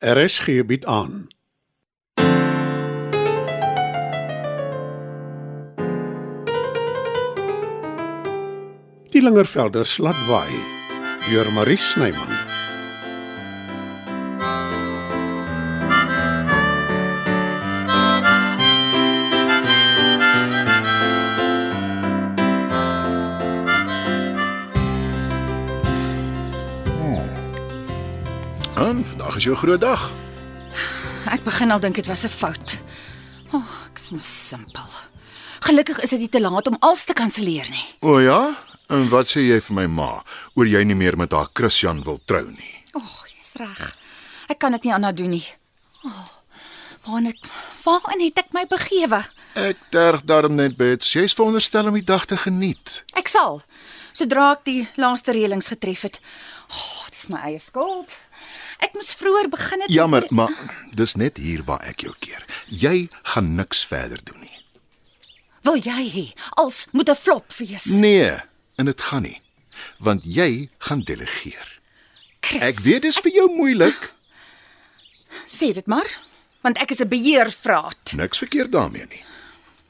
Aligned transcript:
RSG 0.00 0.64
bied 0.66 0.84
aan. 0.86 1.26
Die 9.10 9.22
Lingervelder 9.22 9.86
slatwaai 9.86 10.54
deur 11.26 11.52
Marie 11.52 11.76
Snyman. 11.76 12.37
Is 29.38 29.46
jou 29.46 29.56
groot 29.56 29.80
dag. 29.80 30.08
Ek 31.30 31.44
begin 31.46 31.70
al 31.70 31.80
dink 31.80 31.94
dit 31.94 32.06
was 32.06 32.24
'n 32.24 32.28
fout. 32.28 32.78
O, 33.52 33.56
oh, 33.56 33.70
ek 33.86 33.98
is 33.98 34.10
mos 34.10 34.48
simpel. 34.48 34.90
Gelukkig 35.60 35.98
is 36.00 36.10
dit 36.10 36.18
nie 36.18 36.28
te 36.28 36.40
laat 36.40 36.66
om 36.66 36.76
alles 36.80 37.04
te 37.04 37.12
kanselleer 37.12 37.70
nie. 37.70 37.84
O 38.00 38.18
ja? 38.18 38.56
En 38.88 39.08
wat 39.08 39.28
sê 39.28 39.40
jy 39.40 39.60
vir 39.60 39.74
my 39.74 39.86
ma 39.86 40.24
oor 40.54 40.66
jy 40.66 40.82
nie 40.84 40.94
meer 40.94 41.16
met 41.16 41.32
haar 41.32 41.48
Christian 41.52 42.02
wil 42.02 42.20
trou 42.24 42.50
nie? 42.50 42.74
O, 42.92 42.98
oh, 42.98 43.22
jy's 43.36 43.52
reg. 43.54 43.96
Ek 44.48 44.58
kan 44.58 44.72
dit 44.72 44.84
nie 44.84 44.92
aanhou 44.92 45.12
doen 45.12 45.30
nie. 45.30 45.46
O, 46.02 46.08
oh, 46.08 46.28
waar 47.06 47.22
net 47.22 47.36
waarin 47.84 48.24
het 48.24 48.38
ek 48.38 48.52
my 48.52 48.64
begewe? 48.66 49.22
Ek 49.54 49.76
terg 49.90 50.24
daarom 50.24 50.54
net 50.54 50.76
bets. 50.76 51.12
Jy's 51.12 51.34
veronderstel 51.34 51.86
om 51.86 51.94
die 51.94 52.04
dag 52.04 52.24
te 52.24 52.36
geniet. 52.36 53.04
Ek 53.14 53.28
sal 53.28 53.62
sodra 54.12 54.52
ek 54.52 54.64
die 54.64 54.88
laaste 54.96 55.32
reëlings 55.32 55.68
getref 55.68 56.02
het. 56.02 56.20
O, 56.70 56.74
oh, 56.74 57.06
dis 57.10 57.28
my 57.28 57.38
eie 57.38 57.58
skuld. 57.58 58.18
Ek 58.78 58.92
moes 58.94 59.14
vroeër 59.14 59.48
begin 59.50 59.80
het. 59.80 59.90
Jammer, 59.90 60.26
maar 60.30 60.52
dis 60.94 61.14
net 61.14 61.36
hier 61.36 61.62
waar 61.64 61.82
ek 61.82 62.00
jou 62.06 62.14
keer. 62.20 62.44
Jy 62.68 63.08
gaan 63.34 63.54
niks 63.54 63.84
verder 63.86 64.18
doen 64.24 64.40
nie. 64.40 64.54
Wil 65.62 65.76
jy 65.82 66.04
hê 66.14 66.26
als 66.56 66.86
moet 66.92 67.08
'n 67.10 67.14
flop 67.16 67.52
wees? 67.58 67.84
Nee, 67.84 68.32
en 68.76 68.84
dit 68.86 69.02
gaan 69.02 69.22
nie. 69.22 69.40
Want 69.98 70.22
jy 70.24 70.68
gaan 70.78 71.02
delegeer. 71.02 71.78
Chris, 72.40 72.62
Ek 72.62 72.78
weet 72.80 73.02
dis 73.02 73.18
vir 73.18 73.32
jou 73.32 73.48
moeilik. 73.56 74.12
sê 75.46 75.72
dit 75.72 75.86
maar, 75.86 76.08
want 76.62 76.78
ek 76.78 76.90
is 76.90 77.00
'n 77.00 77.08
beheervraat. 77.08 78.12
Niks 78.16 78.38
verkeerd 78.38 78.72
daarmee 78.72 79.06
nie. 79.06 79.22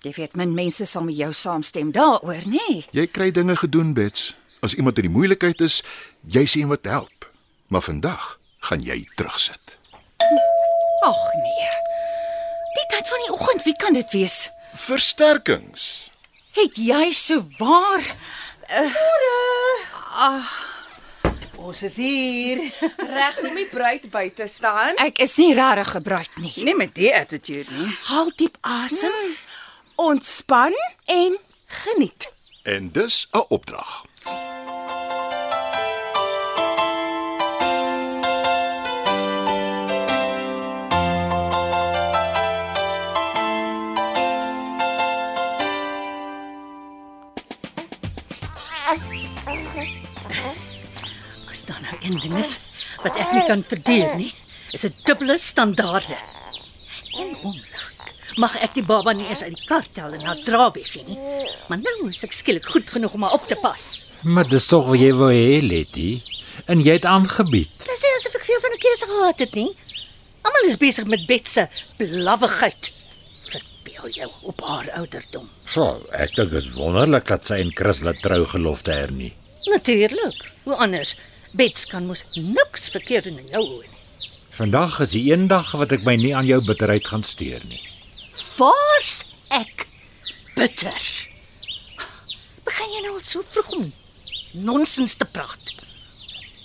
Jy 0.02 0.12
weet 0.16 0.36
min 0.36 0.54
mense 0.54 0.84
sal 0.86 1.02
met 1.02 1.16
jou 1.16 1.32
saamstem 1.32 1.92
daaroor, 1.92 2.42
nê? 2.46 2.58
Nee. 2.68 2.84
Jy 2.92 3.06
kry 3.06 3.30
dinge 3.30 3.56
gedoen, 3.56 3.94
Bets. 3.94 4.34
As 4.60 4.74
iemand 4.74 4.96
in 4.98 5.02
die 5.04 5.10
moeilikheid 5.12 5.60
is, 5.60 5.82
jy 6.26 6.46
sien 6.46 6.68
wat 6.68 6.84
help. 6.84 7.30
Maar 7.68 7.82
vandag 7.82 8.37
gaan 8.58 8.82
jy 8.82 9.06
terugsit. 9.16 9.76
Ag 11.06 11.22
nee. 11.42 11.70
Die 12.74 12.86
tyd 12.92 13.08
van 13.08 13.24
die 13.24 13.32
oggend, 13.32 13.62
wie 13.64 13.76
kan 13.76 13.92
dit 13.94 14.12
wees? 14.12 14.50
Versterkings. 14.74 16.10
Het 16.58 16.76
jy 16.76 17.12
so 17.12 17.44
waar 17.58 18.04
Ons 21.58 21.82
is 21.82 21.96
hier. 21.96 22.60
Reg 23.18 23.38
om 23.44 23.54
die 23.56 23.66
bruid 23.68 24.08
by 24.12 24.28
te 24.34 24.46
staan. 24.50 24.96
ek 25.02 25.20
is 25.24 25.36
nie 25.40 25.52
regtig 25.56 25.92
gebruik 25.96 26.36
nie. 26.40 26.52
Nie 26.64 26.76
met 26.76 26.94
die 26.96 27.10
attitude 27.14 27.68
nie. 27.76 27.90
Haal 28.08 28.30
diep 28.36 28.56
asem. 28.60 29.14
Ontspan 29.98 30.76
en 31.10 31.38
geniet. 31.82 32.30
En 32.64 32.92
dis 32.92 33.26
'n 33.32 33.44
opdrag. 33.48 34.07
Een 52.08 52.20
ding 52.24 52.38
is 52.40 52.58
wat 53.02 53.16
ek 53.16 53.32
nie 53.36 53.44
kan 53.46 53.62
verdeel 53.64 54.14
nie, 54.16 54.32
is 54.72 54.84
dit 54.86 55.04
dubbele 55.04 55.38
standaarde. 55.38 56.16
En 57.18 57.36
onlig. 57.42 57.84
Mag 58.38 58.54
ek 58.62 58.74
die 58.76 58.84
baba 58.86 59.12
nie 59.16 59.26
eers 59.26 59.42
uit 59.42 59.54
die 59.56 59.66
kar 59.66 59.86
tel 59.92 60.12
en 60.14 60.22
na 60.22 60.34
dra 60.46 60.68
weg 60.74 60.92
nie. 61.08 61.18
Maar 61.68 61.80
nou 61.82 62.08
is 62.08 62.22
ek 62.26 62.36
skielik 62.36 62.66
goed 62.70 62.90
genoeg 62.90 63.16
om 63.16 63.24
haar 63.26 63.38
op 63.38 63.48
te 63.50 63.56
pas. 63.62 63.86
Maar 64.22 64.48
dis 64.50 64.66
tog 64.70 64.86
wat 64.86 65.00
jy 65.00 65.12
wou 65.16 65.30
hê, 65.32 65.58
Letty. 65.64 66.10
En 66.66 66.82
jy 66.82 66.98
het 66.98 67.06
aangebied. 67.08 67.70
Dis 67.86 68.04
nie 68.04 68.12
asof 68.18 68.36
ek 68.38 68.44
veel 68.44 68.60
van 68.60 68.74
'n 68.76 68.82
keuse 68.82 69.06
gehad 69.06 69.38
het 69.38 69.54
nie. 69.54 69.72
Almal 70.42 70.68
is 70.68 70.76
besig 70.76 71.06
met 71.06 71.26
Bet 71.26 71.48
se 71.48 71.66
blawwigheid. 71.98 72.92
Verbeel 73.50 74.08
jou 74.08 74.30
op 74.42 74.60
haar 74.60 74.90
ouderdom. 75.00 75.48
So, 75.58 76.06
ek 76.12 76.34
dink 76.36 76.50
dit 76.50 76.62
is 76.62 76.70
wonderlik 76.72 77.26
dat 77.26 77.46
sy 77.46 77.54
en 77.54 77.72
Chris 77.74 78.00
laat 78.00 78.22
trou 78.22 78.44
gelofte 78.46 78.90
hernie. 78.92 79.34
Natuurlik. 79.70 80.52
Hoe 80.64 80.76
anders? 80.76 81.16
Bets 81.56 81.86
kan 81.86 82.06
mos 82.06 82.22
niks 82.36 82.88
verkeerd 82.92 83.24
doen 83.24 83.38
in 83.38 83.52
jou 83.52 83.62
oë 83.62 83.86
nie. 83.86 83.96
Vandag 84.58 84.98
is 85.00 85.14
die 85.14 85.24
een 85.30 85.46
dag 85.48 85.70
wat 85.80 85.92
ek 85.94 86.04
my 86.04 86.16
nie 86.18 86.34
aan 86.36 86.48
jou 86.48 86.58
bitterheid 86.66 87.06
gaan 87.06 87.22
steur 87.22 87.62
nie. 87.70 87.80
Waar's 88.58 89.22
ek 89.54 89.86
bitter? 90.56 90.98
Begin 92.66 92.92
jy 92.96 93.04
nou 93.06 93.14
al 93.16 93.24
so 93.24 93.44
vroeg 93.54 93.70
om 93.78 93.92
nonsens 94.52 95.16
te 95.16 95.24
praat? 95.24 95.72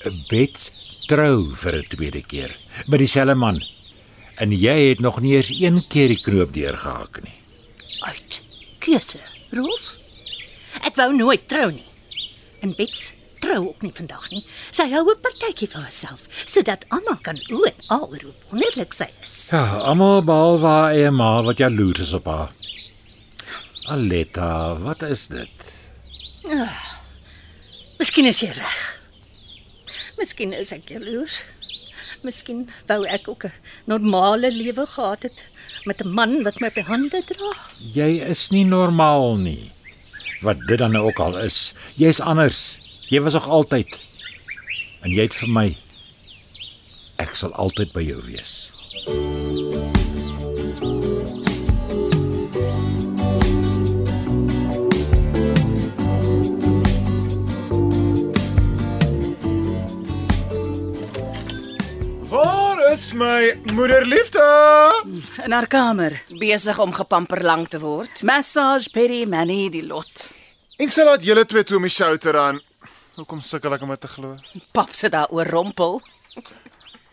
'n 0.03 0.25
Bet 0.29 0.71
trou 1.07 1.53
vir 1.55 1.79
'n 1.79 1.87
tweede 1.89 2.21
keer 2.21 2.51
met 2.87 2.99
dieselfde 2.99 3.35
man. 3.35 3.63
En 4.37 4.51
jy 4.51 4.89
het 4.89 4.99
nog 4.99 5.21
nie 5.21 5.35
eens 5.35 5.49
een 5.53 5.83
keer 5.87 6.07
die 6.07 6.19
knoop 6.19 6.53
deurgehak 6.53 7.23
nie. 7.23 7.37
Uit. 8.01 8.41
Keuse, 8.79 9.19
Rolf. 9.51 9.95
Ek 10.81 10.95
wou 10.95 11.13
nooit 11.15 11.47
trou 11.47 11.71
nie. 11.71 11.85
En 12.59 12.75
Bets 12.75 13.13
trou 13.43 13.59
ook 13.67 13.81
nie 13.83 13.93
vandag 13.95 14.29
nie. 14.31 14.43
Sy 14.71 14.87
hou 14.93 15.03
'n 15.11 15.21
partytjie 15.25 15.67
vir 15.73 15.81
haarself 15.81 16.27
sodat 16.45 16.85
almal 16.89 17.19
kan 17.21 17.35
en 17.35 17.73
al 17.87 18.07
oor 18.09 18.23
hoe 18.23 18.35
wonderlik 18.49 18.93
sy 18.93 19.09
is. 19.21 19.49
Ja, 19.51 19.65
almal 19.89 20.23
behalwe 20.23 20.67
haar 20.67 20.91
eie 20.91 21.11
ma 21.11 21.41
wat 21.43 21.57
jaloers 21.57 21.99
is 21.99 22.13
op 22.13 22.25
haar. 22.25 22.51
Aletta, 23.91 24.75
wat 24.79 25.01
is 25.01 25.27
dit? 25.27 25.71
Miskien 27.99 28.25
is 28.25 28.39
jy 28.39 28.51
reg. 28.55 28.79
Miskien 30.17 30.53
is 30.53 30.71
ek 30.71 30.89
jaloers. 30.89 31.43
Miskien 32.23 32.69
wou 32.87 33.03
ek 33.05 33.27
ook 33.27 33.45
'n 33.45 33.53
normale 33.85 34.51
lewe 34.51 34.85
gehad 34.87 35.23
het 35.23 35.43
met 35.85 36.01
'n 36.01 36.13
man 36.13 36.43
wat 36.43 36.59
my 36.59 36.67
op 36.67 36.75
die 36.75 36.83
hande 36.83 37.23
dra. 37.25 37.51
Jy 37.79 38.23
is 38.29 38.49
nie 38.51 38.65
normaal 38.65 39.35
nie. 39.35 39.69
Wat 40.41 40.57
dit 40.67 40.77
dan 40.77 40.91
nou 40.91 41.07
ook 41.07 41.19
al 41.19 41.37
is. 41.39 41.73
Jy's 41.93 42.19
anders. 42.19 42.82
Jy 43.09 43.21
was 43.21 43.33
nog 43.33 43.47
altyd. 43.49 44.05
En 45.01 45.11
jy 45.11 45.27
het 45.27 45.35
vir 45.35 45.49
my 45.49 45.67
ek 47.23 47.35
sal 47.35 47.53
altyd 47.59 47.91
by 47.95 48.01
jou 48.03 48.19
wees. 48.25 48.71
Waar 62.29 62.91
is 62.91 63.11
my 63.13 63.53
moederliefde? 63.73 64.43
In 65.43 65.51
haar 65.51 65.67
kamer. 65.67 66.23
besig 66.39 66.79
om 66.79 66.93
gepamper 66.93 67.67
te 67.69 67.79
word. 67.79 68.21
Massage, 68.21 68.89
pedi, 68.89 69.25
mani, 69.25 69.69
die 69.69 69.85
lot. 69.85 70.31
En 70.77 70.89
sê 70.89 71.03
laat 71.05 71.23
julle 71.23 71.45
twee 71.45 71.63
toe 71.63 71.77
om 71.77 71.83
die 71.83 71.91
show 71.91 72.17
te 72.17 72.31
ran. 72.31 72.61
Hoekom 73.13 73.41
sukkel 73.45 73.75
ek 73.75 73.83
om 73.85 73.91
dit 73.93 74.01
te 74.01 74.09
glo? 74.09 74.33
Pap 74.73 74.93
sit 74.97 75.11
daar 75.13 75.29
oor 75.29 75.45
rompel. 75.45 75.99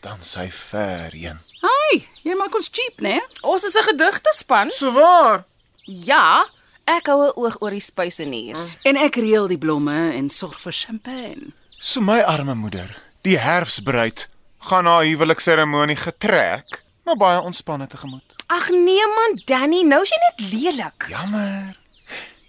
Dan 0.01 0.23
sy 0.25 0.47
ver 0.49 1.13
heen. 1.13 1.41
Hi, 1.61 1.99
jy 2.25 2.37
maak 2.41 2.55
ons 2.57 2.71
cheap, 2.73 3.03
né? 3.05 3.19
Ons 3.45 3.67
is 3.69 3.77
'n 3.77 3.85
gedigte 3.93 4.33
span. 4.33 4.71
So 4.71 4.93
waar? 4.93 5.45
Ja, 5.85 6.45
ek 6.87 7.07
hou 7.07 7.29
'n 7.29 7.33
oog 7.37 7.61
oor 7.61 7.71
die 7.71 7.81
spyseniers. 7.85 8.77
En 8.85 8.97
ek 8.97 9.17
reël 9.17 9.47
die 9.49 9.59
blomme 9.59 10.13
en 10.15 10.29
sorg 10.31 10.59
vir 10.61 10.73
champagne. 10.73 11.53
So 11.81 12.01
my 12.01 12.21
arme 12.23 12.55
moeder, 12.55 12.97
die 13.23 13.37
herfsbruid, 13.39 14.29
gaan 14.59 14.87
haar 14.87 15.05
huwelikseremonie 15.05 15.97
getrek, 15.97 16.85
maar 17.05 17.17
baie 17.17 17.41
ontspanne 17.41 17.87
tegemoet. 17.87 18.25
Ag 18.47 18.71
nee 18.71 19.07
man, 19.07 19.43
Danny, 19.45 19.83
nou 19.83 20.03
is 20.03 20.11
jy 20.11 20.19
net 20.19 20.53
lelik. 20.53 21.09
Jammer. 21.09 21.77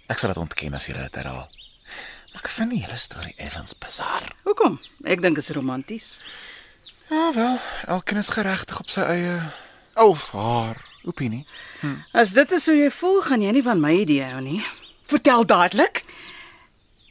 Ek 0.08 0.18
sal 0.18 0.28
dit 0.32 0.38
ontken 0.38 0.74
as 0.74 0.86
jy 0.86 0.94
dit 0.94 1.14
herhaal. 1.14 1.48
Ek 2.38 2.48
vind 2.48 2.72
die 2.72 2.80
hele 2.84 2.98
storie 2.98 3.34
effens 3.36 3.74
bizar. 3.78 4.24
Hoekom? 4.46 4.78
Ek 5.04 5.20
dink 5.22 5.36
dit 5.36 5.44
is 5.44 5.54
romanties. 5.56 6.08
Ja 7.12 7.32
wel, 7.34 7.58
elkeen 7.92 8.22
is 8.22 8.32
geregtig 8.32 8.78
op 8.80 8.88
sy 8.88 9.04
eie 9.04 9.34
of 10.00 10.30
haar 10.32 10.78
opinie. 11.04 11.42
As 12.16 12.32
dit 12.32 12.52
is 12.56 12.66
hoe 12.70 12.76
jy 12.78 12.88
voel, 12.94 13.20
gaan 13.26 13.42
jy 13.44 13.52
nie 13.58 13.64
van 13.66 13.82
my 13.82 13.92
idee 14.00 14.24
hou 14.24 14.40
nie. 14.40 14.62
Vertel 15.12 15.44
dadelik. 15.44 16.04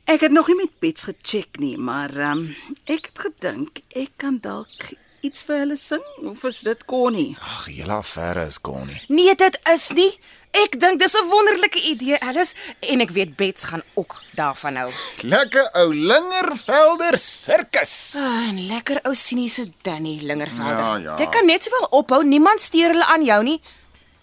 Ek 0.10 0.26
het 0.26 0.34
nog 0.34 0.50
nie 0.50 0.58
met 0.64 0.74
Bets 0.82 1.06
gecheck 1.12 1.60
nie, 1.62 1.78
maar 1.78 2.10
ehm 2.18 2.42
um, 2.42 2.74
ek 2.90 3.12
het 3.12 3.26
gedink 3.28 3.84
ek 3.94 4.18
kan 4.18 4.40
dalk 4.42 4.90
iets 5.22 5.46
vir 5.46 5.62
hulle 5.62 5.78
sing 5.78 6.04
of 6.26 6.42
is 6.50 6.64
dit 6.66 6.86
Connie? 6.90 7.36
Ag, 7.38 7.68
julle 7.70 8.00
affære 8.02 8.48
is 8.50 8.58
Connie. 8.62 8.98
Nee, 9.08 9.36
dit 9.38 9.60
is 9.70 9.92
nie. 9.94 10.10
Ek 10.52 10.76
dink 10.80 11.00
dis 11.00 11.14
'n 11.16 11.28
wonderlike 11.30 11.80
idee, 11.80 12.20
Alice, 12.20 12.54
en 12.80 13.02
ek 13.02 13.10
weet 13.12 13.36
Bets 13.36 13.64
gaan 13.64 13.84
ook 13.94 14.22
daarvan 14.36 14.76
hou. 14.76 14.92
Lekker 15.22 15.70
ou 15.74 15.94
Lingervelder 15.96 17.18
sirkus. 17.18 18.14
Ah, 18.18 18.50
en 18.50 18.68
lekker 18.68 19.00
ou 19.04 19.14
siniese 19.16 19.72
Danny 19.82 20.20
Lingervelder. 20.22 20.78
Ja, 20.78 20.96
ja. 20.96 21.18
Jy 21.18 21.30
kan 21.30 21.46
net 21.46 21.64
sowel 21.64 21.88
ophou, 21.90 22.24
niemand 22.24 22.62
steur 22.62 22.90
hulle 22.92 23.06
aan 23.06 23.24
jou 23.24 23.44
nie. 23.44 23.62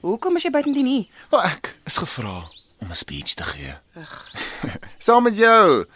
Hoekom 0.01 0.37
is 0.37 0.43
jy 0.43 0.51
buitendien 0.51 0.87
hier? 0.87 1.07
Maar 1.31 1.45
ek 1.45 1.77
is 1.87 1.97
gevra 1.97 2.45
om 2.81 2.91
'n 2.91 2.95
speech 2.95 3.35
te 3.35 3.43
gee. 3.43 3.75
Saam 4.99 5.23
met 5.23 5.37
jou. 5.37 5.87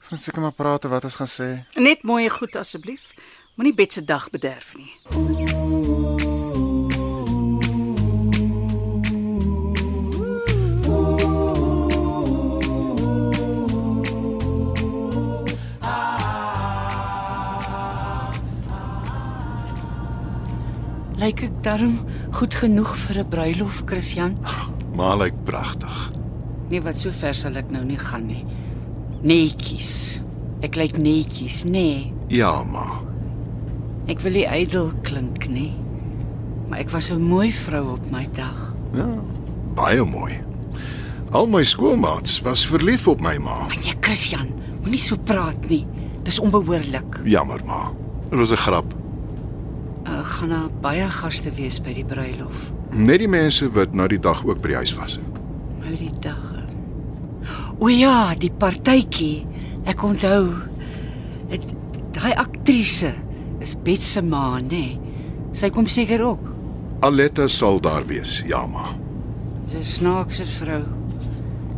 Ons 0.00 0.10
moet 0.10 0.22
seker 0.22 0.42
maar 0.42 0.52
praat 0.52 0.84
oor 0.84 0.90
wat 0.90 1.04
ons 1.04 1.14
gaan 1.14 1.28
sê. 1.30 1.64
Net 1.80 2.02
mooi 2.02 2.28
goed 2.28 2.56
asseblief. 2.56 3.14
Moenie 3.56 3.74
Bet 3.74 3.92
se 3.92 4.04
dag 4.04 4.30
bederf 4.30 4.74
nie. 4.74 5.89
Lyk 21.30 21.44
ek 21.46 21.58
darm 21.62 21.92
goed 22.34 22.56
genoeg 22.58 22.88
vir 23.04 23.20
'n 23.22 23.28
bruilof, 23.30 23.84
Christian? 23.86 24.32
Maar 24.98 25.16
lyk 25.16 25.36
pragtig. 25.46 26.10
Nee, 26.70 26.82
wat 26.82 26.96
so 26.98 27.12
ver 27.12 27.34
sal 27.34 27.54
ek 27.54 27.70
nou 27.70 27.84
nie 27.84 27.98
gaan 27.98 28.26
nie. 28.26 28.44
Netjies. 29.22 30.20
Ek 30.60 30.74
lyk 30.74 30.98
netjies, 30.98 31.62
nê? 31.64 31.70
Nee. 31.70 32.12
Ja, 32.26 32.64
ma. 32.64 32.98
Ek 34.08 34.18
wil 34.26 34.32
nie 34.32 34.46
ydel 34.46 34.90
klink 35.02 35.46
nie. 35.48 35.72
Maar 36.68 36.78
ek 36.80 36.90
was 36.90 37.12
'n 37.12 37.22
mooi 37.22 37.52
vrou 37.52 37.92
op 37.92 38.10
my 38.10 38.26
dag. 38.34 38.74
Ja, 38.92 39.22
baie 39.74 40.02
mooi. 40.02 40.42
Al 41.30 41.46
my 41.46 41.62
skoolmaats 41.62 42.42
was 42.42 42.66
verlief 42.66 43.06
op 43.06 43.20
my 43.20 43.38
ma. 43.38 43.68
Nee, 43.68 43.94
Christian, 44.00 44.48
moenie 44.82 44.98
so 44.98 45.16
praat 45.16 45.68
nie. 45.68 45.86
Dis 46.24 46.40
onbehoorlik. 46.40 47.20
Jammer, 47.24 47.60
ma. 47.64 47.92
Dit 48.30 48.38
was 48.38 48.50
'n 48.50 48.56
grap. 48.56 48.99
Gaan 50.30 50.52
daar 50.54 50.70
baie 50.82 51.08
gaste 51.10 51.50
wees 51.56 51.80
by 51.82 51.94
die 51.96 52.06
bruilof. 52.06 52.70
Net 52.94 53.22
die 53.22 53.30
mense 53.30 53.66
wat 53.74 53.94
na 53.96 54.06
die 54.10 54.20
dag 54.22 54.44
ook 54.46 54.62
by 54.62 54.74
die 54.74 54.80
huis 54.82 54.94
was. 54.98 55.18
Nou 55.82 55.94
die 55.98 56.12
dag. 56.22 56.46
O 57.80 57.88
ja, 57.88 58.34
die 58.38 58.52
partytjie. 58.52 59.46
Ek 59.88 60.02
onthou. 60.04 60.52
Dit 61.50 61.64
daai 62.14 62.34
aktrise 62.38 63.14
is 63.60 63.74
Bet 63.84 64.04
se 64.04 64.22
ma, 64.22 64.58
nê? 64.60 64.68
Nee. 64.68 65.10
Sy 65.56 65.70
kom 65.74 65.88
seker 65.90 66.22
ook. 66.24 66.42
Aletta 67.04 67.48
sal 67.48 67.80
daar 67.82 68.04
wees. 68.06 68.40
Ja, 68.46 68.66
ma. 68.66 68.92
Dis 69.66 69.74
'n 69.74 69.84
snaakse 69.84 70.44
vrou. 70.46 70.84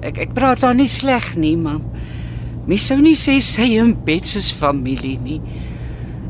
Ek 0.03 0.19
ek 0.19 0.35
praat 0.35 0.63
haar 0.63 0.75
nie 0.75 0.89
sleg 0.89 1.37
nie, 1.37 1.57
maar 1.57 1.81
mens 2.67 2.87
sou 2.87 2.99
nie 3.01 3.15
sê 3.15 3.41
sy 3.41 3.79
en 3.79 3.95
Bet 4.05 4.27
se 4.27 4.41
familie 4.55 5.19
nie. 5.19 5.41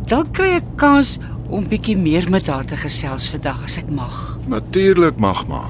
Dan 0.06 0.30
kry 0.32 0.56
ek 0.56 0.76
kans 0.76 1.18
om 1.52 1.66
bietjie 1.68 1.98
meer 2.00 2.30
met 2.32 2.46
haar 2.48 2.64
te 2.64 2.78
gesels 2.80 3.28
vandag 3.32 3.60
as 3.66 3.76
ek 3.82 3.90
mag. 3.92 4.14
Natuurlik 4.48 5.18
mag 5.20 5.44
ma. 5.50 5.66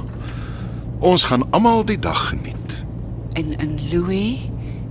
Ons 1.02 1.26
gaan 1.26 1.42
almal 1.50 1.82
die 1.88 1.98
dag 1.98 2.28
geniet. 2.28 2.76
En 3.34 3.50
in 3.58 3.74
Louis, 3.90 4.44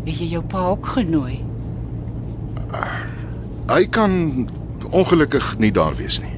het 0.04 0.20
jy 0.20 0.28
jou 0.34 0.42
pa 0.44 0.66
ook 0.74 0.92
genooi? 0.98 1.40
Hy 3.72 3.86
kan 3.94 4.50
ongelukkig 4.92 5.54
nie 5.64 5.72
daar 5.72 5.96
wees 5.96 6.20
nie. 6.20 6.36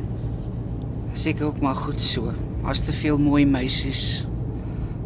Seker 1.18 1.50
ook 1.50 1.62
maar 1.62 1.80
goed 1.80 2.02
so. 2.02 2.34
As 2.70 2.84
te 2.86 2.94
veel 2.94 3.18
mooi 3.18 3.48
meisies. 3.50 4.26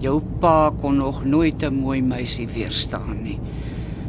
Jou 0.04 0.20
pa 0.42 0.74
kon 0.82 1.00
nog 1.00 1.24
nooit 1.26 1.64
'n 1.64 1.74
mooi 1.74 2.02
meisie 2.02 2.48
weerstaan 2.48 3.24
nie. 3.24 3.40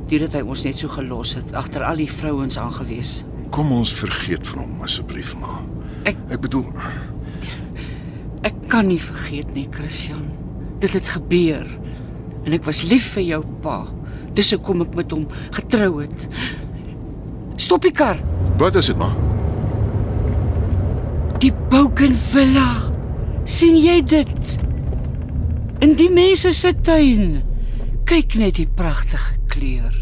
Dit 0.09 0.33
hy 0.33 0.41
ons 0.41 0.65
net 0.65 0.77
so 0.77 0.89
gelos 0.89 1.35
het 1.35 1.53
agter 1.53 1.85
al 1.85 1.97
die 1.97 2.13
vrouens 2.13 2.59
aangewees. 2.59 3.25
Kom 3.51 3.73
ons 3.73 3.93
vergeet 3.97 4.47
van 4.53 4.65
hom 4.65 4.83
asseblief, 4.87 5.35
ma. 5.41 5.61
Ek 6.09 6.17
Ek 6.33 6.41
bedoel, 6.45 6.67
ek 8.47 8.57
kan 8.71 8.87
nie 8.89 9.01
vergeet 9.01 9.51
nie, 9.57 9.67
Christian. 9.73 10.29
Dit 10.83 10.93
het 10.95 11.09
gebeur. 11.17 11.67
En 12.45 12.55
ek 12.55 12.65
was 12.69 12.85
lief 12.87 13.15
vir 13.17 13.25
jou 13.27 13.41
pa. 13.65 13.81
Dis 14.37 14.53
hoekom 14.55 14.85
ek 14.85 14.95
met 14.95 15.11
hom 15.13 15.25
getrou 15.57 16.03
het. 16.03 16.29
Stop 17.59 17.83
die 17.83 17.93
kar. 17.93 18.21
wat 18.59 18.75
is 18.77 18.87
dit, 18.87 18.97
ma? 18.99 19.11
Die 21.39 21.53
Bouken 21.71 22.15
Villa. 22.15 22.93
sien 23.45 23.77
jy 23.77 24.03
dit? 24.03 24.57
In 25.81 25.95
die 25.97 26.11
mense 26.11 26.53
se 26.53 26.73
tuin. 26.83 27.43
Kyk 28.05 28.35
net 28.37 28.59
die 28.59 28.67
pragtige 28.69 29.39
kleur. 29.49 29.95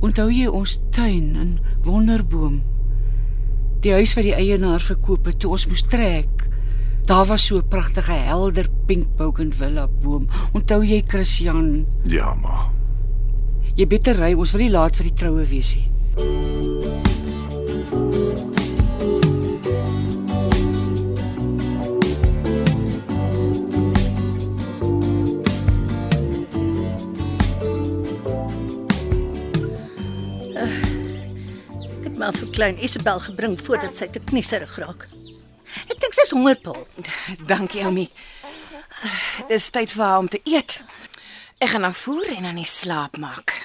Onthou 0.00 0.30
jy 0.32 0.46
ons 0.48 0.80
tuin 0.90 1.36
in 1.36 1.58
Wonderboom? 1.84 2.60
Die 3.80 3.92
huis 3.96 4.12
wat 4.16 4.26
die 4.26 4.34
eienaar 4.36 4.82
verkoop 4.84 5.30
het 5.30 5.38
toe 5.40 5.54
ons 5.56 5.66
moes 5.70 5.82
trek. 5.88 6.48
Daar 7.08 7.24
was 7.26 7.46
so 7.46 7.56
'n 7.56 7.68
pragtige 7.68 8.12
helder 8.12 8.66
pink 8.86 9.16
Bougainvillea 9.16 9.88
boom. 10.02 10.28
Onthou 10.52 10.84
jy 10.84 11.02
Christian? 11.06 11.86
Ja, 12.04 12.34
ma. 12.34 12.70
Jy 13.74 13.86
beter 13.86 14.16
ry, 14.16 14.34
ons 14.34 14.52
wil 14.52 14.60
nie 14.60 14.70
laat 14.70 14.96
vir 14.96 15.04
die 15.04 15.14
troue 15.14 15.44
wees 15.44 15.76
nie. 15.76 17.09
Maar 32.30 32.38
vir 32.38 32.50
klein 32.54 32.76
Isabel 32.78 33.18
gebring 33.20 33.56
voordat 33.58 33.96
sy 33.98 34.06
te 34.06 34.20
knieserig 34.22 34.76
raak. 34.78 35.08
Ek 35.90 35.96
dink 35.98 36.14
sy's 36.14 36.30
hongerpil. 36.30 36.76
Dankie, 37.50 37.80
Oumi. 37.82 38.04
Dis 39.48 39.66
tyd 39.74 39.90
vir 39.96 40.04
haar 40.04 40.22
om 40.22 40.28
te 40.30 40.38
eet. 40.46 40.76
Ek 41.58 41.72
gaan 41.72 41.88
haar 41.88 41.96
voer 41.98 42.30
en 42.36 42.46
dan 42.46 42.60
die 42.60 42.68
slaap 42.70 43.18
maak. 43.18 43.56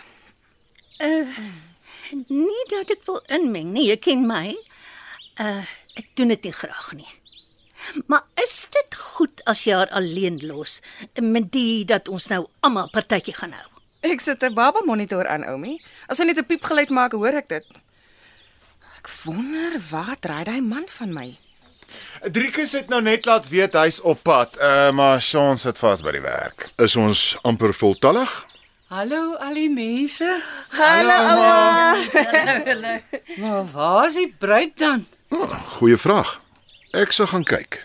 Nie 2.33 2.65
dat 2.73 2.95
ek 2.97 3.06
wil 3.06 3.21
inmeng 3.38 3.69
nie, 3.75 3.85
jy 3.91 4.00
ken 4.01 4.25
my. 4.25 4.57
Uh 5.38 5.62
ek 6.01 6.09
doen 6.17 6.33
dit 6.33 6.50
nie 6.50 6.57
graag 6.63 6.89
nie. 6.97 7.12
Maar 8.09 8.25
is 8.41 8.63
dit 8.74 9.01
goed 9.13 9.45
as 9.45 9.67
jy 9.69 9.77
haar 9.77 9.93
alleen 9.93 10.41
los 10.41 10.79
met 11.22 11.53
die 11.53 11.86
dat 11.86 12.10
ons 12.10 12.34
nou 12.34 12.48
almal 12.65 12.89
partytjie 12.89 13.38
gaan 13.38 13.53
hou? 13.53 13.69
Ek 14.01 14.25
sit 14.25 14.41
'n 14.41 14.57
baba 14.57 14.81
monitor 14.81 15.29
aan, 15.29 15.45
Oumi. 15.53 15.77
As 16.10 16.17
hy 16.17 16.25
net 16.34 16.41
'n 16.41 16.50
piepgeluid 16.50 16.89
maak, 16.89 17.13
hoor 17.13 17.45
ek 17.45 17.50
dit. 17.53 17.85
Ek 19.05 19.12
wonder 19.21 19.75
waar 19.91 20.15
draai 20.17 20.43
daai 20.47 20.62
man 20.65 20.85
van 20.89 21.12
my. 21.13 21.27
Driekus 22.33 22.71
het 22.74 22.88
nou 22.89 23.03
net 23.05 23.27
laat 23.29 23.45
weet 23.51 23.75
hy's 23.77 24.00
op 24.01 24.24
pad, 24.25 24.55
uh, 24.57 24.89
maar 24.97 25.21
Sean 25.21 25.59
sit 25.62 25.77
vas 25.77 26.01
by 26.01 26.15
die 26.15 26.24
werk. 26.24 26.71
Is 26.81 26.95
ons 26.97 27.35
amper 27.45 27.75
voltallig? 27.77 28.31
Hallo 28.89 29.35
al 29.38 29.53
die 29.62 29.69
mense. 29.69 30.25
Hallo 30.74 31.19
ouma. 31.35 32.01
Maar 33.41 33.69
waar 33.75 34.05
is 34.09 34.17
die 34.17 34.31
bruid 34.39 34.74
dan? 34.81 35.05
Oh, 35.29 35.53
goeie 35.77 36.01
vraag. 36.01 36.39
Ek 36.97 37.13
sal 37.13 37.29
gaan 37.29 37.45
kyk. 37.45 37.83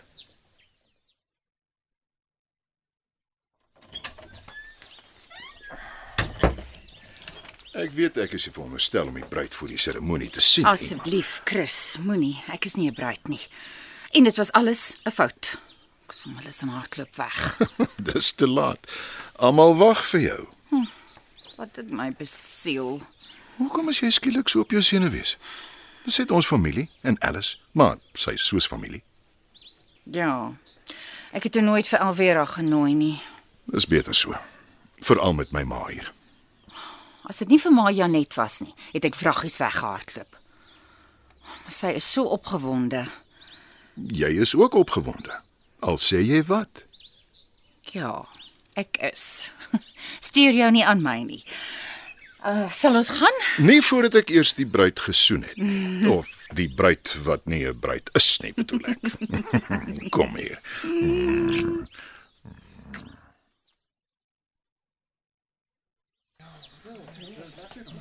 Ek 7.70 7.92
weet 7.94 8.16
ek 8.18 8.32
is 8.34 8.48
nie 8.48 8.52
veronderstel 8.54 9.06
om 9.06 9.14
die 9.14 9.26
bruid 9.30 9.54
voor 9.54 9.68
die 9.70 9.78
seremonie 9.78 10.30
te 10.34 10.42
sien. 10.42 10.66
Asseblief, 10.66 11.40
Chris, 11.46 11.98
moenie. 12.02 12.40
Ek 12.50 12.64
is 12.66 12.74
nie 12.74 12.90
'n 12.90 12.94
bruid 12.94 13.28
nie. 13.28 13.40
En 14.10 14.24
dit 14.24 14.36
was 14.36 14.50
alles 14.52 14.96
'n 15.06 15.10
fout. 15.10 15.58
Ek 16.08 16.12
som 16.12 16.34
hulle 16.34 16.52
se 16.52 16.66
hardloop 16.66 17.14
weg. 17.16 17.58
Dis 18.12 18.32
te 18.32 18.46
laat. 18.46 18.90
Almal 19.36 19.76
wag 19.76 20.02
vir 20.06 20.20
jou. 20.20 20.48
Wat 21.56 21.76
het 21.76 21.90
my 21.90 22.10
besiel. 22.18 23.02
Hoekom 23.56 23.88
is 23.88 24.00
jy 24.00 24.10
skielik 24.10 24.48
so 24.48 24.60
op 24.60 24.70
jou 24.70 24.82
senuwees? 24.82 25.36
Dis 26.04 26.18
net 26.18 26.30
ons 26.30 26.46
familie 26.46 26.88
en 27.02 27.20
Alice, 27.22 27.56
maar 27.72 27.98
sy 28.14 28.30
is 28.30 28.46
soos 28.46 28.66
familie. 28.66 29.02
Ja. 30.04 30.52
Ek 31.32 31.42
het 31.42 31.54
nooit 31.54 31.88
vir 31.88 31.98
Alvera 31.98 32.44
genooi 32.44 32.94
nie. 32.94 33.22
Dis 33.64 33.86
beter 33.86 34.14
so. 34.14 34.34
Veral 34.98 35.34
met 35.34 35.52
my 35.52 35.62
ma 35.62 35.86
hier. 35.86 36.12
As 37.28 37.38
dit 37.42 37.48
nie 37.48 37.60
vir 37.60 37.72
Ma 37.72 37.90
Janet 37.90 38.34
was 38.38 38.60
nie, 38.64 38.74
het 38.94 39.04
ek 39.04 39.18
vraggies 39.18 39.58
weggehardloop. 39.60 40.38
Maar 41.64 41.74
sy 41.74 41.94
is 41.98 42.06
so 42.12 42.24
opgewonde. 42.24 43.04
Jy 43.94 44.32
is 44.40 44.54
ook 44.56 44.74
opgewonde. 44.74 45.40
Al 45.80 45.98
sê 46.00 46.22
jy 46.24 46.42
wat? 46.48 46.84
Ja, 47.92 48.24
ek 48.78 49.00
is. 49.12 49.50
Stuur 50.28 50.56
jou 50.56 50.70
nie 50.72 50.84
aan 50.86 51.02
my 51.04 51.20
nie. 51.26 51.42
Uh, 52.40 52.70
sal 52.72 52.96
ons 52.96 53.10
gaan? 53.12 53.40
Nie 53.60 53.82
voordat 53.84 54.14
ek 54.22 54.30
eers 54.32 54.54
die 54.56 54.64
bruid 54.64 55.00
gesoen 55.04 55.44
het. 55.44 55.58
Of 56.16 56.30
die 56.56 56.70
bruid 56.72 57.12
wat 57.26 57.44
nie 57.44 57.66
'n 57.68 57.76
bruid 57.76 58.08
is 58.16 58.30
nie, 58.40 58.54
bedoel 58.56 58.94
ek. 58.94 59.00
Kom 60.16 60.36
hier. 60.40 60.56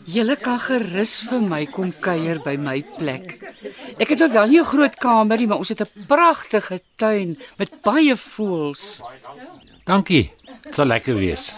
Julle 0.09 0.35
kan 0.41 0.57
gerus 0.59 1.19
vir 1.29 1.41
my 1.41 1.65
kom 1.69 1.91
kuier 1.91 2.39
by 2.41 2.55
my 2.57 2.79
plek. 2.97 3.35
Ek 4.01 4.09
het 4.09 4.19
nou 4.19 4.31
wel 4.33 4.47
nie 4.47 4.59
'n 4.59 4.65
groot 4.65 4.95
kamer 4.95 5.37
nie, 5.37 5.47
maar 5.47 5.57
ons 5.57 5.69
het 5.69 5.81
'n 5.81 6.05
pragtige 6.07 6.81
tuin 6.95 7.37
met 7.57 7.69
baie 7.81 8.15
voëls. 8.15 9.01
Dankie. 9.85 10.33
Dit 10.63 10.75
sal 10.75 10.85
lekker 10.85 11.15
wees. 11.15 11.55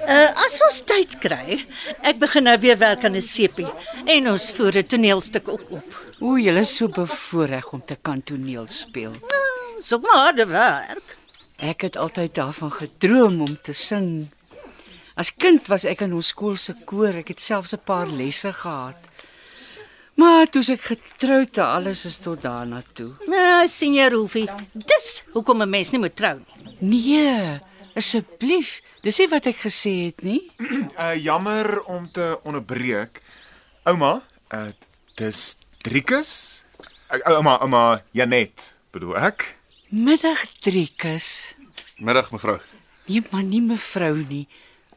Uh 0.00 0.28
as 0.44 0.58
ons 0.66 0.80
tyd 0.82 1.18
kry, 1.22 1.60
ek 2.02 2.18
begin 2.18 2.44
nou 2.48 2.56
weer 2.58 2.78
werk 2.78 3.04
aan 3.04 3.16
'n 3.16 3.20
sepie 3.20 3.68
en 4.06 4.30
ons 4.30 4.50
voer 4.56 4.78
'n 4.78 4.86
toneelstuk 4.86 5.48
ook 5.48 5.66
op. 5.70 5.88
O, 6.20 6.36
julle 6.38 6.60
is 6.60 6.76
so 6.76 6.88
bevoorreg 6.88 7.72
om 7.72 7.82
te 7.84 7.96
kan 8.02 8.22
toneel 8.22 8.66
speel. 8.66 9.14
So 9.78 9.98
maar 9.98 10.24
harde 10.24 10.46
werk. 10.46 11.16
Ek 11.56 11.80
het 11.80 11.96
altyd 11.96 12.34
daarvan 12.34 12.72
gedroom 12.72 13.40
om 13.40 13.56
te 13.62 13.72
sing. 13.72 14.28
As 15.20 15.28
kind 15.36 15.66
was 15.68 15.84
ek 15.84 16.00
in 16.06 16.14
ons 16.16 16.30
skool 16.32 16.54
se 16.56 16.72
koor. 16.88 17.18
Ek 17.20 17.34
het 17.34 17.42
selfs 17.44 17.74
'n 17.76 17.84
paar 17.84 18.08
lesse 18.08 18.52
gehad. 18.52 19.00
Maar 20.16 20.46
toe 20.48 20.62
ek 20.72 20.80
getroud 20.80 21.56
het, 21.56 21.58
alles 21.58 22.04
is 22.04 22.18
tot 22.18 22.42
daarna 22.42 22.82
toe. 22.92 23.12
Nou, 23.26 23.68
sien 23.68 23.94
jy 23.94 24.08
Rolfie, 24.08 24.48
dis 24.72 25.22
hoekom 25.32 25.62
'n 25.62 25.70
mens 25.70 25.92
nie 25.92 26.00
moet 26.00 26.16
trou 26.16 26.36
nie. 26.38 26.76
Nee, 26.80 27.58
asseblief. 27.94 28.80
Dis 29.02 29.18
nie 29.18 29.28
wat 29.28 29.46
ek 29.46 29.56
gesê 29.56 30.06
het 30.06 30.22
nie. 30.22 30.50
Uh 30.96 31.14
jammer 31.28 31.82
om 31.84 32.10
te 32.12 32.38
onderbreek. 32.44 33.20
Ouma, 33.84 34.22
uh 34.52 34.72
dis 35.16 35.58
Driekus? 35.82 36.62
Uh, 37.10 37.36
ouma, 37.36 37.58
ouma 37.60 38.02
Janet, 38.12 38.74
bedoel 38.92 39.16
ek? 39.16 39.56
Middag 39.88 40.46
Driekus. 40.60 41.54
Middag 41.96 42.30
mevrou. 42.30 42.58
Nee, 43.06 43.22
maar 43.30 43.42
nie 43.42 43.60
mevrou 43.60 44.16
nie. 44.28 44.48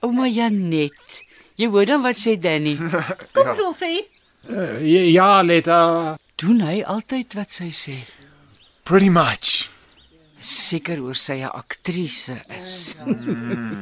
Ouma 0.03 0.27
Janet. 0.27 1.24
Jy 1.55 1.69
hoor 1.72 1.86
dan 1.88 2.01
wat 2.03 2.19
sê 2.19 2.36
Danny? 2.36 2.75
Kom 3.36 3.48
ja. 3.48 3.53
Rolfie. 3.55 4.03
Uh, 4.50 4.81
ja, 5.13 5.41
Letta. 5.41 6.17
Doen 6.36 6.60
hy 6.65 6.81
altyd 6.83 7.38
wat 7.38 7.53
sy 7.55 7.69
sê? 7.72 7.95
Pretty 8.83 9.07
much. 9.13 9.69
Seker 10.43 11.00
oor 11.00 11.15
sy 11.15 11.39
'n 11.39 11.53
aktrise 11.55 12.41
is. 12.60 12.98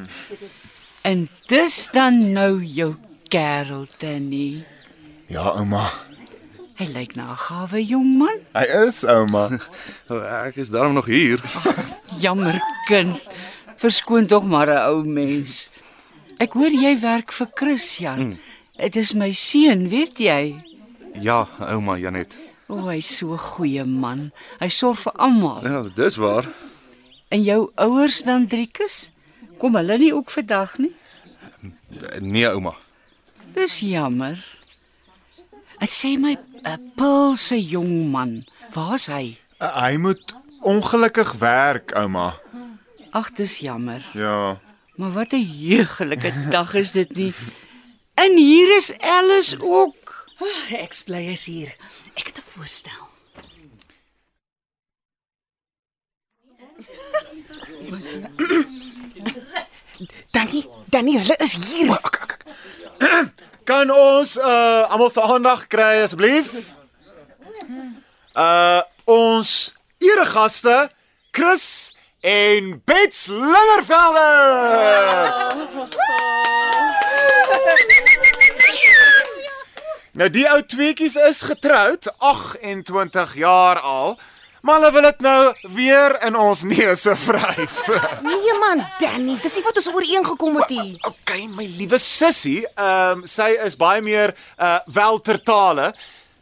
en 1.09 1.25
dis 1.49 1.77
dan 1.95 2.21
nou 2.37 2.61
jou 2.61 2.93
kerel 3.33 3.87
Danny. 3.97 4.61
Ja, 5.25 5.55
ouma. 5.57 5.89
Hy 6.77 6.85
lyk 6.93 7.17
na 7.17 7.33
'n 7.33 7.41
gawe 7.49 7.81
jong 7.81 8.13
man. 8.21 8.45
Hy 8.53 8.67
is 8.85 9.01
ouma. 9.09 9.49
Ek 10.45 10.61
is 10.61 10.69
daarom 10.69 10.93
nog 10.93 11.09
hier. 11.09 11.41
Jammer 12.21 12.61
kind. 12.85 13.17
Verskoon 13.81 14.29
tog 14.29 14.45
maar 14.45 14.69
'n 14.69 14.85
ou 14.85 15.01
mens. 15.01 15.71
Ek 16.41 16.55
hoor 16.57 16.73
jy 16.73 16.95
werk 17.03 17.29
vir 17.37 17.49
Christian. 17.53 18.31
Dit 18.73 18.95
is 18.97 19.11
my 19.13 19.29
seun, 19.37 19.83
weet 19.91 20.17
jy? 20.17 20.55
Ja, 21.21 21.43
ouma 21.69 21.99
Janet. 22.01 22.33
O, 22.65 22.79
oh, 22.79 22.87
hy's 22.89 23.09
so 23.19 23.33
'n 23.35 23.37
goeie 23.37 23.85
man. 23.85 24.31
Hy 24.59 24.69
sorg 24.69 24.97
vir 25.03 25.13
almal. 25.21 25.61
Ja, 25.61 25.81
dis 25.95 26.15
waar. 26.17 26.47
En 27.29 27.43
jou 27.43 27.69
ouers 27.75 28.23
dan 28.23 28.47
Driekus? 28.47 29.11
Kom 29.59 29.75
hulle 29.75 29.97
nie 29.97 30.13
ook 30.15 30.31
vandag 30.31 30.77
nie? 30.77 30.95
Nee, 32.19 32.47
ouma. 32.47 32.73
Dis 33.53 33.79
jammer. 33.79 34.39
Ek 35.79 35.89
sê 35.89 36.17
my 36.17 36.37
'n 36.65 36.91
Paul 36.95 37.35
se 37.35 37.61
jong 37.61 38.09
man. 38.09 38.45
Waar's 38.73 39.05
hy? 39.05 39.37
Uh, 39.59 39.69
hy 39.83 39.97
moet 39.97 40.33
ongelukkig 40.63 41.37
werk, 41.37 41.91
ouma. 41.95 42.39
Ag, 43.11 43.29
dis 43.35 43.59
jammer. 43.59 44.01
Ja. 44.13 44.57
Maar 45.01 45.11
wat 45.11 45.31
'n 45.31 45.41
jeugelike 45.41 46.49
dag 46.49 46.73
is 46.73 46.91
dit 46.91 47.15
nie. 47.15 47.33
En 48.13 48.37
hier 48.37 48.75
is 48.75 48.97
Alice 48.99 49.57
ook. 49.61 50.25
Oh, 50.39 50.71
ek 50.71 51.01
bly 51.05 51.27
is 51.27 51.45
hier. 51.45 51.75
Ek 52.13 52.25
het 52.25 52.37
'n 52.37 52.41
voorstel. 52.41 53.09
Danny, 60.31 60.65
Danny, 60.89 61.17
hulle 61.17 61.35
is 61.37 61.53
hier. 61.65 61.99
Kan 63.69 63.91
ons 63.91 64.37
uh 64.37 64.89
almal 64.89 65.09
se 65.09 65.21
aandag 65.21 65.67
kry 65.67 66.01
asseblief? 66.03 66.53
Uh 68.33 68.81
ons 69.03 69.73
eregaste 69.97 70.91
Chris 71.31 71.95
en 72.21 72.81
Bets 72.85 73.25
Lingervelde. 73.25 74.29
Nou 80.11 80.29
die 80.29 80.45
ou 80.51 80.59
tweeetjies 80.61 81.15
is 81.15 81.41
getroud, 81.41 82.11
28 82.17 83.35
jaar 83.35 83.79
al, 83.79 84.19
maar 84.61 84.77
hulle 84.77 84.91
wil 84.93 85.07
dit 85.07 85.25
nou 85.25 85.53
weer 85.73 86.17
in 86.27 86.37
ons 86.37 86.61
neuse 86.67 87.15
vryf. 87.25 87.81
Nee 88.21 88.57
man, 88.61 88.85
Danny, 89.01 89.39
dis 89.41 89.57
nie 89.57 89.65
wat 89.65 89.81
ons 89.81 89.89
ooreengekom 89.89 90.61
het 90.61 90.73
hier. 90.75 90.97
Okay, 91.09 91.47
my 91.49 91.65
liewe 91.65 91.97
sussie, 91.97 92.59
ehm 92.75 93.23
um, 93.23 93.25
sy 93.25 93.55
is 93.65 93.79
baie 93.79 94.03
meer 94.05 94.35
uh 94.61 94.77
weltertale. 94.93 95.89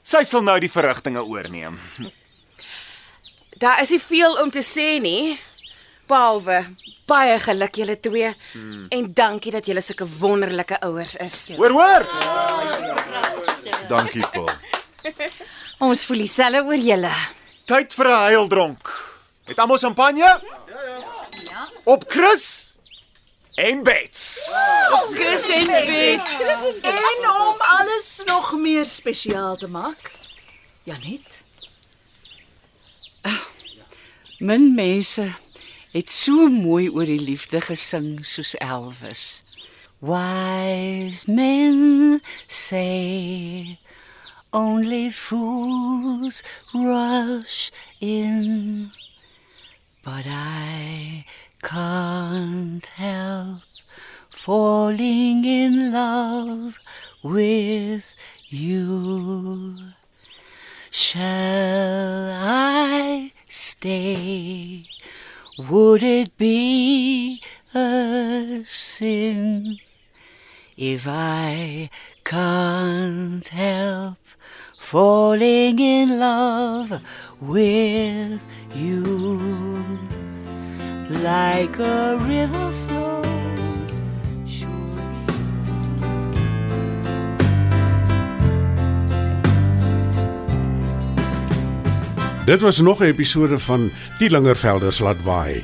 Sy 0.03 0.25
sal 0.27 0.43
nou 0.43 0.57
die 0.59 0.71
verrigtinge 0.71 1.23
oorneem. 1.23 1.77
Daar 3.59 3.79
is 3.83 3.91
nie 3.91 4.01
veel 4.01 4.41
om 4.43 4.51
te 4.51 4.63
sê 4.65 4.97
nie. 5.03 5.37
Behalwe 6.09 6.63
baie 7.09 7.39
geluk 7.41 7.75
julle 7.81 7.95
twee 8.01 8.29
hmm. 8.53 8.85
en 8.93 9.09
dankie 9.17 9.51
dat 9.53 9.65
julle 9.69 9.81
sulke 9.81 10.05
wonderlike 10.19 10.77
ouers 10.85 11.15
is. 11.21 11.37
Hoor 11.57 11.73
hoor. 11.73 12.05
Dankie, 13.89 14.25
Paul. 14.33 14.49
Ons 15.89 16.03
voel 16.05 16.25
dieselfde 16.25 16.63
oor 16.67 16.81
julle. 16.89 17.13
Tyd 17.69 17.93
vir 17.93 18.09
'n 18.09 18.25
heildronk. 18.29 18.93
Het 19.49 19.57
almal 19.57 19.81
champagne? 19.81 20.25
Ja 20.25 20.41
ja. 21.49 21.67
Op 21.83 22.03
Chris 22.07 22.73
en 23.55 23.83
Bets. 23.83 24.49
Kus 25.13 25.49
en 25.49 25.65
Bets. 25.65 26.41
En 26.81 27.29
om 27.29 27.55
alles 27.77 28.21
nog 28.25 28.53
meer 28.57 28.85
spesiaal 28.85 29.55
te 29.57 29.67
maak. 29.67 30.11
Janet, 30.83 31.43
Min 34.39 34.73
mense 34.75 35.35
het 35.91 36.11
so 36.11 36.47
mooi 36.47 36.89
oor 36.89 37.05
die 37.09 37.21
liefde 37.21 37.61
gesing 37.61 38.25
soos 38.25 38.55
Elvis. 38.57 39.43
Wise 39.99 41.27
men 41.27 42.21
say 42.47 43.79
only 44.51 45.09
fools 45.11 46.43
rush 46.73 47.69
in 47.99 48.91
but 50.03 50.25
I 50.25 51.25
can't 51.61 52.85
help 52.87 53.61
falling 54.29 55.43
in 55.43 55.91
love 55.91 56.79
with 57.21 58.15
you. 58.47 59.75
Shall 60.89 62.31
I 62.41 63.33
stay? 63.47 64.85
Would 65.67 66.03
it 66.03 66.37
be 66.37 67.41
a 67.75 68.63
sin 68.65 69.77
if 70.77 71.05
I 71.05 71.89
can't 72.23 73.45
help 73.45 74.19
falling 74.77 75.79
in 75.79 76.17
love 76.17 77.03
with 77.41 78.45
you? 78.73 79.85
Like 81.09 81.77
a 81.77 82.17
river 82.21 82.71
flows 82.71 83.08
Dit 92.49 92.61
was 92.61 92.79
nog 92.79 92.99
'n 92.99 93.03
episode 93.03 93.57
van 93.57 93.91
Die 94.17 94.29
Lingervelders 94.29 94.99
laat 94.99 95.23
waai. 95.23 95.63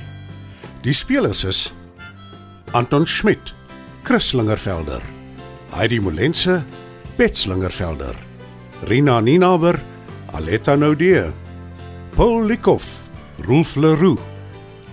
Die 0.81 0.93
spelers 0.93 1.43
is 1.43 1.73
Anton 2.71 3.07
Schmidt, 3.07 3.53
Chris 4.03 4.31
Lingervelder, 4.31 5.01
Heidi 5.69 5.99
Molense, 5.99 6.63
Bets 7.15 7.45
Lingervelder, 7.45 8.15
Rina 8.83 9.19
Ninaber, 9.19 9.79
Aletta 10.31 10.75
Naudee, 10.75 11.31
Paul 12.15 12.45
Likoff, 12.45 13.07
Rolf 13.47 13.75
Leroux, 13.75 14.19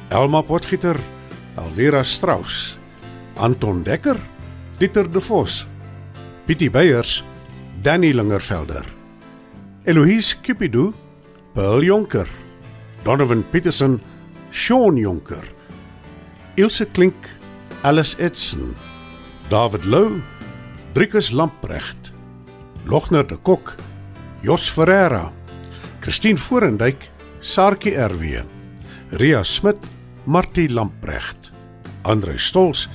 Elma 0.09 0.41
Potgieter, 0.41 0.97
Alvera 1.55 2.03
Strauss, 2.03 2.79
Anton 3.35 3.83
Dekker, 3.83 4.17
Dieter 4.79 5.13
De 5.13 5.21
Vos, 5.21 5.67
Pietie 6.45 6.71
Beyers, 6.71 7.25
Danny 7.83 8.13
Lingervelder. 8.13 8.85
Eloise 9.85 10.37
Cupido, 10.43 11.02
Pearl 11.55 11.83
Jonker, 11.83 12.29
Donovan 13.05 13.43
Petersen, 13.43 14.01
Shaun 14.51 14.97
Jonker. 14.97 15.45
Ilse 16.57 16.87
Klink, 16.87 17.29
Alice 17.83 18.17
Edson, 18.19 18.75
David 19.51 19.85
Lou, 19.85 20.23
Driekus 20.95 21.31
Lamprecht, 21.31 22.13
Logner 22.87 23.27
de 23.27 23.37
Kok, 23.37 23.77
Jos 24.43 24.69
Ferreira, 24.71 25.33
Christine 26.01 26.39
Forendyk, 26.39 27.11
Sarkie 27.41 27.97
RW, 27.97 28.45
Ria 29.13 29.45
Smit, 29.45 29.77
Martie 30.25 30.69
Lamprecht, 30.69 31.53
Andre 32.05 32.39
Stols, 32.39 32.89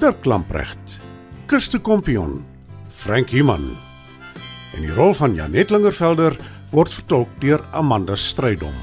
Dirk 0.00 0.26
Lamprecht, 0.26 1.00
Christo 1.46 1.80
Kompion, 1.80 2.44
Frank 2.90 3.32
Iman. 3.32 3.76
En 4.74 4.84
die 4.84 4.92
rol 4.92 5.14
van 5.14 5.34
Janet 5.34 5.70
Lingervelder 5.70 6.36
word 6.72 6.90
vertolk 6.90 7.30
deur 7.40 7.62
Amanda 7.72 8.16
Strydom. 8.18 8.74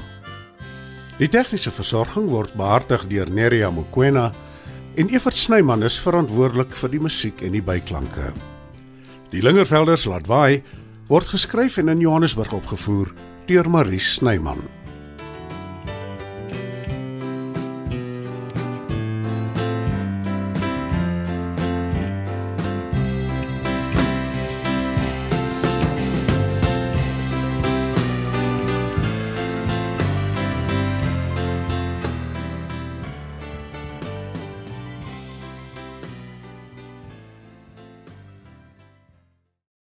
Die 1.18 1.28
tegniese 1.30 1.70
versorging 1.70 2.30
word 2.32 2.54
behartig 2.58 3.04
deur 3.10 3.28
Neriya 3.30 3.70
Mukwena 3.70 4.30
en 4.96 5.10
Evert 5.12 5.36
Snyman 5.36 5.84
is 5.86 5.98
verantwoordelik 6.02 6.72
vir 6.78 6.92
die 6.94 7.02
musiek 7.02 7.42
en 7.44 7.54
die 7.54 7.62
byklanke. 7.62 8.32
Die 9.34 9.42
Lingervelders 9.44 10.06
laat 10.10 10.30
waai 10.30 10.62
word 11.10 11.28
geskryf 11.34 11.78
en 11.82 11.92
in 11.92 12.02
Johannesburg 12.02 12.54
opgevoer 12.56 13.12
deur 13.48 13.68
Marie 13.68 14.00
Snyman. 14.00 14.64